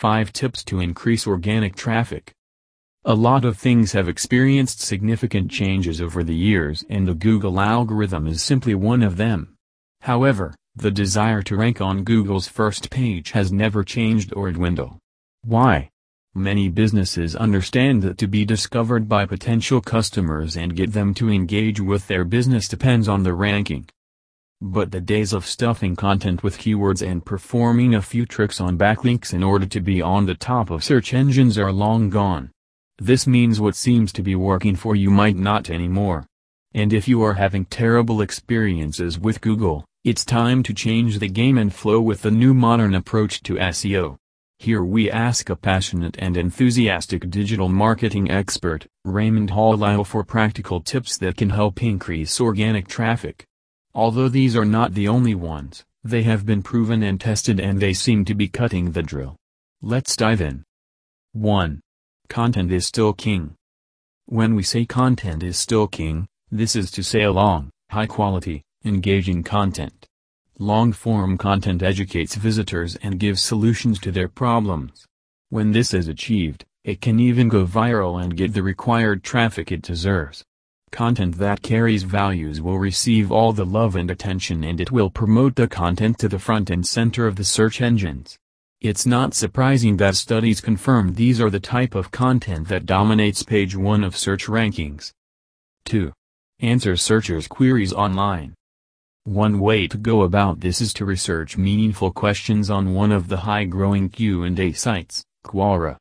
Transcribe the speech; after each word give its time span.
5 0.00 0.32
Tips 0.32 0.64
to 0.64 0.80
Increase 0.80 1.26
Organic 1.26 1.76
Traffic 1.76 2.32
A 3.04 3.14
lot 3.14 3.44
of 3.44 3.58
things 3.58 3.92
have 3.92 4.08
experienced 4.08 4.80
significant 4.80 5.50
changes 5.50 6.00
over 6.00 6.24
the 6.24 6.34
years 6.34 6.82
and 6.88 7.06
the 7.06 7.12
Google 7.12 7.60
algorithm 7.60 8.26
is 8.26 8.42
simply 8.42 8.74
one 8.74 9.02
of 9.02 9.18
them. 9.18 9.56
However, 10.00 10.54
the 10.74 10.90
desire 10.90 11.42
to 11.42 11.54
rank 11.54 11.82
on 11.82 12.04
Google's 12.04 12.48
first 12.48 12.88
page 12.88 13.32
has 13.32 13.52
never 13.52 13.84
changed 13.84 14.32
or 14.34 14.50
dwindled. 14.52 14.96
Why? 15.44 15.90
Many 16.34 16.70
businesses 16.70 17.36
understand 17.36 18.00
that 18.00 18.16
to 18.16 18.26
be 18.26 18.46
discovered 18.46 19.06
by 19.06 19.26
potential 19.26 19.82
customers 19.82 20.56
and 20.56 20.74
get 20.74 20.94
them 20.94 21.12
to 21.12 21.28
engage 21.28 21.78
with 21.78 22.06
their 22.06 22.24
business 22.24 22.68
depends 22.68 23.06
on 23.06 23.22
the 23.22 23.34
ranking. 23.34 23.86
But 24.62 24.90
the 24.90 25.00
days 25.00 25.32
of 25.32 25.46
stuffing 25.46 25.96
content 25.96 26.42
with 26.42 26.58
keywords 26.58 27.00
and 27.00 27.24
performing 27.24 27.94
a 27.94 28.02
few 28.02 28.26
tricks 28.26 28.60
on 28.60 28.76
backlinks 28.76 29.32
in 29.32 29.42
order 29.42 29.64
to 29.64 29.80
be 29.80 30.02
on 30.02 30.26
the 30.26 30.34
top 30.34 30.70
of 30.70 30.84
search 30.84 31.14
engines 31.14 31.56
are 31.56 31.72
long 31.72 32.10
gone. 32.10 32.50
This 32.98 33.26
means 33.26 33.58
what 33.58 33.74
seems 33.74 34.12
to 34.12 34.22
be 34.22 34.34
working 34.34 34.76
for 34.76 34.94
you 34.94 35.10
might 35.10 35.36
not 35.36 35.70
anymore. 35.70 36.26
And 36.74 36.92
if 36.92 37.08
you 37.08 37.22
are 37.22 37.32
having 37.32 37.64
terrible 37.64 38.20
experiences 38.20 39.18
with 39.18 39.40
Google, 39.40 39.86
it's 40.04 40.26
time 40.26 40.62
to 40.64 40.74
change 40.74 41.18
the 41.18 41.28
game 41.28 41.56
and 41.56 41.74
flow 41.74 42.02
with 42.02 42.20
the 42.20 42.30
new 42.30 42.52
modern 42.52 42.94
approach 42.94 43.42
to 43.44 43.54
SEO. 43.54 44.18
Here 44.58 44.84
we 44.84 45.10
ask 45.10 45.48
a 45.48 45.56
passionate 45.56 46.16
and 46.18 46.36
enthusiastic 46.36 47.30
digital 47.30 47.70
marketing 47.70 48.30
expert, 48.30 48.86
Raymond 49.06 49.50
Hall 49.50 50.04
for 50.04 50.22
practical 50.22 50.82
tips 50.82 51.16
that 51.16 51.38
can 51.38 51.48
help 51.48 51.82
increase 51.82 52.38
organic 52.38 52.86
traffic. 52.86 53.46
Although 53.94 54.28
these 54.28 54.54
are 54.54 54.64
not 54.64 54.94
the 54.94 55.08
only 55.08 55.34
ones, 55.34 55.84
they 56.04 56.22
have 56.22 56.46
been 56.46 56.62
proven 56.62 57.02
and 57.02 57.20
tested 57.20 57.58
and 57.58 57.80
they 57.80 57.92
seem 57.92 58.24
to 58.26 58.34
be 58.34 58.48
cutting 58.48 58.92
the 58.92 59.02
drill. 59.02 59.36
Let's 59.82 60.16
dive 60.16 60.40
in. 60.40 60.64
1. 61.32 61.80
Content 62.28 62.70
is 62.70 62.86
still 62.86 63.12
king. 63.12 63.56
When 64.26 64.54
we 64.54 64.62
say 64.62 64.86
content 64.86 65.42
is 65.42 65.58
still 65.58 65.88
king, 65.88 66.28
this 66.50 66.76
is 66.76 66.90
to 66.92 67.02
say 67.02 67.26
long, 67.26 67.70
high-quality, 67.90 68.62
engaging 68.84 69.42
content. 69.42 70.06
Long-form 70.58 71.38
content 71.38 71.82
educates 71.82 72.36
visitors 72.36 72.96
and 72.96 73.18
gives 73.18 73.42
solutions 73.42 73.98
to 74.00 74.12
their 74.12 74.28
problems. 74.28 75.06
When 75.48 75.72
this 75.72 75.92
is 75.92 76.06
achieved, 76.06 76.64
it 76.84 77.00
can 77.00 77.18
even 77.18 77.48
go 77.48 77.66
viral 77.66 78.22
and 78.22 78.36
get 78.36 78.54
the 78.54 78.62
required 78.62 79.24
traffic 79.24 79.72
it 79.72 79.82
deserves. 79.82 80.44
Content 80.92 81.38
that 81.38 81.62
carries 81.62 82.02
values 82.02 82.60
will 82.60 82.78
receive 82.78 83.30
all 83.30 83.52
the 83.52 83.64
love 83.64 83.94
and 83.94 84.10
attention 84.10 84.64
and 84.64 84.80
it 84.80 84.90
will 84.90 85.08
promote 85.08 85.54
the 85.54 85.68
content 85.68 86.18
to 86.18 86.28
the 86.28 86.38
front 86.38 86.68
and 86.68 86.84
center 86.86 87.26
of 87.26 87.36
the 87.36 87.44
search 87.44 87.80
engines. 87.80 88.36
It's 88.80 89.06
not 89.06 89.34
surprising 89.34 89.98
that 89.98 90.16
studies 90.16 90.60
confirm 90.60 91.14
these 91.14 91.40
are 91.40 91.50
the 91.50 91.60
type 91.60 91.94
of 91.94 92.10
content 92.10 92.68
that 92.68 92.86
dominates 92.86 93.42
page 93.42 93.76
1 93.76 94.02
of 94.02 94.16
search 94.16 94.46
rankings. 94.46 95.12
2. 95.84 96.12
Answer 96.60 96.96
searchers' 96.96 97.46
queries 97.46 97.92
online. 97.92 98.54
One 99.24 99.60
way 99.60 99.86
to 99.86 99.96
go 99.96 100.22
about 100.22 100.60
this 100.60 100.80
is 100.80 100.92
to 100.94 101.04
research 101.04 101.56
meaningful 101.56 102.10
questions 102.10 102.68
on 102.68 102.94
one 102.94 103.12
of 103.12 103.28
the 103.28 103.36
high-growing 103.36 104.08
Q&A 104.08 104.72
sites, 104.72 105.22
Quora. 105.44 105.96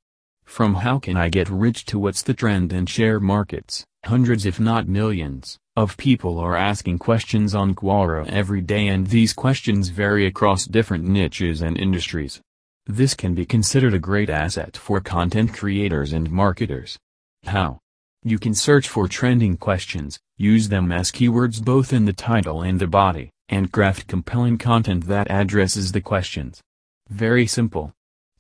From 0.45 0.75
how 0.75 0.97
can 0.99 1.15
I 1.15 1.29
get 1.29 1.49
rich 1.49 1.85
to 1.87 1.99
what's 1.99 2.23
the 2.23 2.33
trend 2.33 2.73
in 2.73 2.87
share 2.87 3.19
markets, 3.19 3.85
hundreds 4.05 4.45
if 4.45 4.59
not 4.59 4.87
millions, 4.87 5.57
of 5.75 5.97
people 5.97 6.39
are 6.39 6.55
asking 6.55 6.99
questions 6.99 7.55
on 7.55 7.73
Quora 7.75 8.27
every 8.27 8.61
day 8.61 8.87
and 8.87 9.07
these 9.07 9.33
questions 9.33 9.89
vary 9.89 10.25
across 10.25 10.65
different 10.65 11.05
niches 11.05 11.61
and 11.61 11.77
industries. 11.77 12.41
This 12.85 13.13
can 13.13 13.35
be 13.35 13.45
considered 13.45 13.93
a 13.93 13.99
great 13.99 14.29
asset 14.29 14.75
for 14.75 14.99
content 14.99 15.53
creators 15.53 16.11
and 16.11 16.31
marketers. 16.31 16.97
How? 17.45 17.79
You 18.23 18.39
can 18.39 18.53
search 18.53 18.89
for 18.89 19.07
trending 19.07 19.57
questions, 19.57 20.19
use 20.37 20.69
them 20.69 20.91
as 20.91 21.11
keywords 21.11 21.63
both 21.63 21.93
in 21.93 22.05
the 22.05 22.13
title 22.13 22.61
and 22.61 22.79
the 22.79 22.87
body, 22.87 23.29
and 23.47 23.71
craft 23.71 24.07
compelling 24.07 24.57
content 24.57 25.07
that 25.07 25.31
addresses 25.31 25.91
the 25.91 26.01
questions. 26.01 26.61
Very 27.09 27.47
simple. 27.47 27.93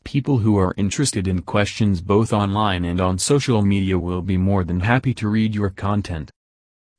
People 0.03 0.39
who 0.39 0.57
are 0.57 0.73
interested 0.77 1.27
in 1.27 1.41
questions 1.41 2.01
both 2.01 2.33
online 2.33 2.85
and 2.85 2.99
on 2.99 3.19
social 3.19 3.61
media 3.61 3.99
will 3.99 4.21
be 4.21 4.37
more 4.37 4.63
than 4.63 4.79
happy 4.79 5.13
to 5.15 5.27
read 5.27 5.53
your 5.53 5.69
content. 5.69 6.31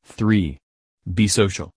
3. 0.04 0.58
Be 1.12 1.26
social. 1.26 1.70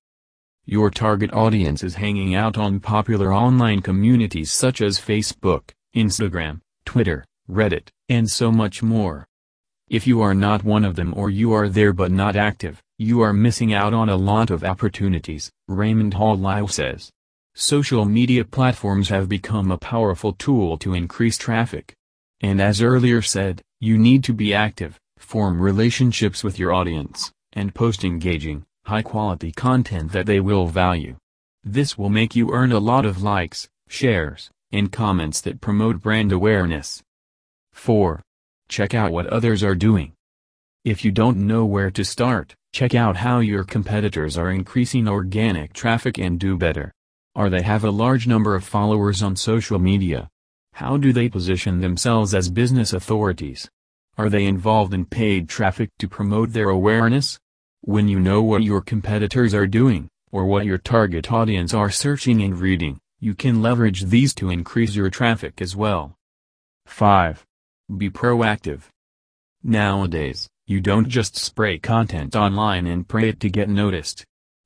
Your 0.66 0.90
target 0.90 1.34
audience 1.34 1.84
is 1.84 1.96
hanging 1.96 2.36
out 2.36 2.58
on 2.58 2.80
popular 2.80 3.34
online 3.34 3.82
communities 3.82 4.52
such 4.52 4.82
as 4.82 5.00
Facebook, 5.00 5.72
Instagram, 5.96 6.60
Twitter, 6.86 7.26
Reddit, 7.50 7.90
and 8.10 8.30
so 8.30 8.52
much 8.52 8.82
more. 8.82 9.26
If 9.90 10.08
you 10.08 10.22
are 10.22 10.34
not 10.34 10.64
one 10.64 10.86
of 10.86 10.96
them 10.96 11.14
or 11.18 11.30
you 11.30 11.52
are 11.54 11.68
there 11.68 11.94
but 11.94 12.12
not 12.12 12.36
active, 12.36 12.82
you 12.98 13.22
are 13.22 13.34
missing 13.34 13.74
out 13.74 13.94
on 13.94 14.08
a 14.08 14.16
lot 14.16 14.50
of 14.52 14.64
opportunities, 14.64 15.52
Raymond 15.68 16.14
Hall 16.14 16.38
Lyle 16.38 16.68
says. 16.68 17.12
Social 17.56 18.06
media 18.06 18.44
platforms 18.44 19.10
have 19.10 19.30
become 19.30 19.70
a 19.70 19.78
powerful 19.78 20.34
tool 20.34 20.76
to 20.80 20.96
increase 20.96 21.38
traffic. 21.38 21.94
And 22.42 22.60
as 22.60 22.82
earlier 22.82 23.22
said, 23.22 23.62
you 23.80 23.96
need 23.96 24.24
to 24.24 24.34
be 24.34 24.56
active, 24.56 25.00
form 25.20 25.62
relationships 25.62 26.44
with 26.44 26.58
your 26.58 26.74
audience, 26.74 27.32
and 27.54 27.76
post 27.76 28.04
engaging, 28.04 28.66
high-quality 28.86 29.52
content 29.52 30.14
that 30.14 30.26
they 30.26 30.40
will 30.40 30.66
value. 30.66 31.16
This 31.64 31.96
will 31.96 32.10
make 32.10 32.36
you 32.36 32.52
earn 32.52 32.72
a 32.72 32.80
lot 32.80 33.06
of 33.06 33.22
likes, 33.22 33.70
shares, 33.88 34.50
and 34.72 34.92
comments 34.92 35.40
that 35.42 35.62
promote 35.62 36.02
brand 36.02 36.32
awareness. 36.32 37.04
4. 37.74 38.24
Check 38.68 38.96
out 38.96 39.12
what 39.12 39.28
others 39.28 39.64
are 39.64 39.76
doing. 39.76 40.14
If 40.84 41.06
you 41.06 41.12
don't 41.12 41.38
know 41.38 41.66
where 41.66 41.92
to 41.92 42.04
start, 42.04 42.56
check 42.72 42.96
out 42.96 43.18
how 43.18 43.40
your 43.40 43.64
competitors 43.64 44.40
are 44.40 44.50
increasing 44.50 45.08
organic 45.08 45.74
traffic 45.74 46.18
and 46.18 46.40
do 46.40 46.58
better. 46.58 46.92
Are 47.36 47.50
they 47.50 47.64
have 47.64 47.84
a 47.84 47.90
large 47.90 48.28
number 48.28 48.54
of 48.54 48.64
followers 48.64 49.24
on 49.24 49.36
social 49.36 49.80
media? 49.80 50.30
How 50.74 50.98
do 50.98 51.12
they 51.12 51.30
position 51.30 51.82
themselves 51.82 52.36
as 52.36 52.52
business 52.52 52.94
authorities? 52.94 53.68
Are 54.20 54.30
they 54.30 54.46
involved 54.46 54.94
in 54.94 55.06
paid 55.06 55.50
traffic 55.50 55.90
to 55.98 56.08
promote 56.08 56.54
their 56.54 56.70
awareness? 56.70 57.40
When 57.82 58.08
you 58.08 58.20
know 58.20 58.44
what 58.44 58.62
your 58.62 58.82
competitors 58.82 59.56
are 59.56 59.66
doing, 59.66 60.10
or 60.32 60.46
what 60.46 60.66
your 60.66 60.78
target 60.78 61.32
audience 61.32 61.74
are 61.74 61.90
searching 61.90 62.44
and 62.44 62.60
reading, 62.60 63.00
you 63.20 63.34
can 63.34 63.64
leverage 63.64 64.04
these 64.04 64.36
to 64.36 64.52
increase 64.52 64.96
your 64.96 65.10
traffic 65.10 65.60
as 65.60 65.76
well. 65.76 66.16
5. 66.86 67.44
Be 67.98 68.12
proactive. 68.12 68.82
Nowadays, 69.64 70.48
you 70.68 70.82
don't 70.82 71.10
just 71.10 71.36
spray 71.36 71.80
content 71.80 72.36
online 72.36 72.86
and 72.86 73.08
pray 73.08 73.30
it 73.30 73.40
to 73.40 73.50
get 73.50 73.70
noticed. 73.70 74.24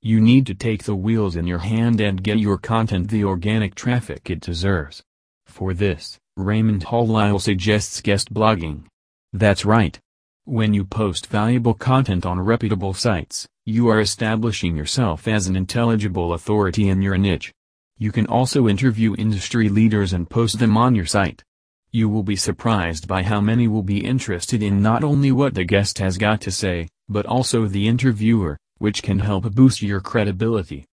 You 0.08 0.22
need 0.22 0.46
to 0.48 0.56
take 0.56 0.84
the 0.84 0.96
wheels 0.96 1.36
in 1.36 1.48
your 1.48 1.60
hand 1.60 2.00
and 2.00 2.24
get 2.24 2.40
your 2.40 2.58
content 2.58 3.10
the 3.10 3.26
organic 3.26 3.76
traffic 3.76 4.30
it 4.30 4.40
deserves. 4.40 5.04
For 5.48 5.74
this, 5.74 6.18
Raymond 6.38 6.84
Hall 6.84 7.06
Lyle 7.06 7.40
suggests 7.40 8.00
guest 8.00 8.34
blogging. 8.34 8.86
That's 9.34 9.66
right. 9.66 10.00
When 10.46 10.74
you 10.74 10.86
post 10.86 11.28
valuable 11.28 11.74
content 11.74 12.26
on 12.26 12.40
reputable 12.40 12.94
sites, 12.94 13.46
you 13.66 13.90
are 13.90 14.00
establishing 14.00 14.78
yourself 14.78 15.28
as 15.28 15.48
an 15.48 15.58
intelligible 15.58 16.32
authority 16.32 16.88
in 16.88 17.02
your 17.02 17.18
niche. 17.18 17.52
You 17.98 18.14
can 18.14 18.28
also 18.28 18.70
interview 18.70 19.14
industry 19.18 19.68
leaders 19.68 20.14
and 20.14 20.30
post 20.30 20.60
them 20.60 20.78
on 20.78 20.96
your 20.96 21.06
site. 21.06 21.44
You 21.92 22.08
will 22.08 22.24
be 22.24 22.38
surprised 22.38 23.10
by 23.10 23.24
how 23.24 23.42
many 23.42 23.68
will 23.68 23.84
be 23.84 24.06
interested 24.06 24.64
in 24.64 24.82
not 24.82 25.04
only 25.04 25.34
what 25.34 25.54
the 25.54 25.66
guest 25.66 25.98
has 26.00 26.18
got 26.18 26.40
to 26.42 26.52
say, 26.52 26.88
but 27.10 27.26
also 27.26 27.66
the 27.66 27.90
interviewer 27.90 28.58
which 28.78 29.04
can 29.04 29.20
help 29.20 29.54
boost 29.54 29.82
your 29.82 30.00
credibility. 30.02 30.86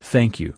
Thank 0.00 0.40
you. 0.40 0.54